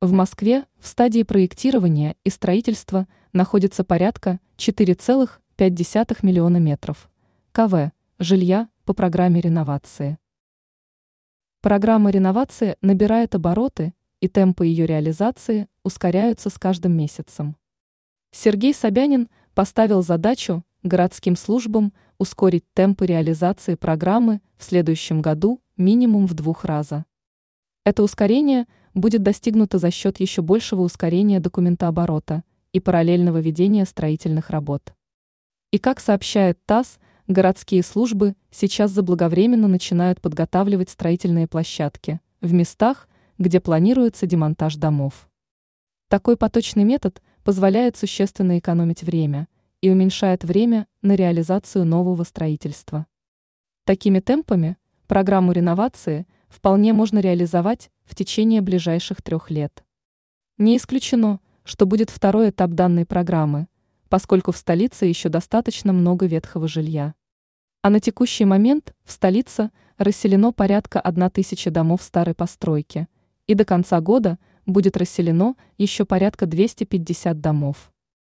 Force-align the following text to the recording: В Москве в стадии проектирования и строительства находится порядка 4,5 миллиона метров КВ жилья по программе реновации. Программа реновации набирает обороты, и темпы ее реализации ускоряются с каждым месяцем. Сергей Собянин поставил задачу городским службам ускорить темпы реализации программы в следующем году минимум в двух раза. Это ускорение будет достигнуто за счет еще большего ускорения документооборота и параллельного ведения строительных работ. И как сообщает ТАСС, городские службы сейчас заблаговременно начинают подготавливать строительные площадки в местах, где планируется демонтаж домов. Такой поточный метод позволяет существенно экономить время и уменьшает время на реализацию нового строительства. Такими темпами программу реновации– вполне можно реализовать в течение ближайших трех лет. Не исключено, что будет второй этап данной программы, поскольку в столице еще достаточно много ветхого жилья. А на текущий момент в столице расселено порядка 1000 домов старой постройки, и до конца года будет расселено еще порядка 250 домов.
В 0.00 0.12
Москве 0.12 0.64
в 0.78 0.86
стадии 0.86 1.24
проектирования 1.24 2.14
и 2.22 2.30
строительства 2.30 3.08
находится 3.32 3.82
порядка 3.82 4.38
4,5 4.56 6.18
миллиона 6.22 6.58
метров 6.58 7.10
КВ 7.50 7.90
жилья 8.20 8.68
по 8.84 8.92
программе 8.92 9.40
реновации. 9.40 10.16
Программа 11.62 12.10
реновации 12.10 12.76
набирает 12.80 13.34
обороты, 13.34 13.92
и 14.20 14.28
темпы 14.28 14.66
ее 14.66 14.86
реализации 14.86 15.66
ускоряются 15.82 16.48
с 16.48 16.58
каждым 16.60 16.96
месяцем. 16.96 17.56
Сергей 18.30 18.74
Собянин 18.74 19.28
поставил 19.52 20.02
задачу 20.04 20.64
городским 20.84 21.34
службам 21.34 21.92
ускорить 22.18 22.72
темпы 22.72 23.04
реализации 23.04 23.74
программы 23.74 24.42
в 24.58 24.62
следующем 24.62 25.22
году 25.22 25.60
минимум 25.76 26.28
в 26.28 26.34
двух 26.34 26.64
раза. 26.64 27.04
Это 27.84 28.04
ускорение 28.04 28.66
будет 29.00 29.22
достигнуто 29.22 29.78
за 29.78 29.90
счет 29.90 30.20
еще 30.20 30.42
большего 30.42 30.82
ускорения 30.82 31.40
документооборота 31.40 32.42
и 32.72 32.80
параллельного 32.80 33.38
ведения 33.38 33.84
строительных 33.84 34.50
работ. 34.50 34.94
И 35.70 35.78
как 35.78 36.00
сообщает 36.00 36.58
ТАСС, 36.66 36.98
городские 37.26 37.82
службы 37.82 38.34
сейчас 38.50 38.90
заблаговременно 38.90 39.68
начинают 39.68 40.20
подготавливать 40.20 40.90
строительные 40.90 41.46
площадки 41.46 42.20
в 42.40 42.52
местах, 42.52 43.08
где 43.38 43.60
планируется 43.60 44.26
демонтаж 44.26 44.76
домов. 44.76 45.28
Такой 46.08 46.36
поточный 46.36 46.84
метод 46.84 47.22
позволяет 47.44 47.96
существенно 47.96 48.58
экономить 48.58 49.02
время 49.02 49.48
и 49.80 49.90
уменьшает 49.90 50.44
время 50.44 50.86
на 51.02 51.14
реализацию 51.14 51.84
нового 51.84 52.24
строительства. 52.24 53.06
Такими 53.84 54.20
темпами 54.20 54.76
программу 55.06 55.52
реновации– 55.52 56.26
вполне 56.48 56.92
можно 56.92 57.18
реализовать 57.18 57.90
в 58.04 58.14
течение 58.14 58.60
ближайших 58.60 59.22
трех 59.22 59.50
лет. 59.50 59.84
Не 60.56 60.76
исключено, 60.76 61.40
что 61.64 61.86
будет 61.86 62.10
второй 62.10 62.50
этап 62.50 62.70
данной 62.70 63.06
программы, 63.06 63.68
поскольку 64.08 64.52
в 64.52 64.56
столице 64.56 65.04
еще 65.04 65.28
достаточно 65.28 65.92
много 65.92 66.26
ветхого 66.26 66.66
жилья. 66.66 67.14
А 67.82 67.90
на 67.90 68.00
текущий 68.00 68.44
момент 68.44 68.94
в 69.04 69.12
столице 69.12 69.70
расселено 69.98 70.52
порядка 70.52 71.00
1000 71.00 71.70
домов 71.70 72.02
старой 72.02 72.34
постройки, 72.34 73.06
и 73.46 73.54
до 73.54 73.64
конца 73.64 74.00
года 74.00 74.38
будет 74.66 74.96
расселено 74.96 75.56
еще 75.76 76.04
порядка 76.04 76.46
250 76.46 77.40
домов. 77.40 77.92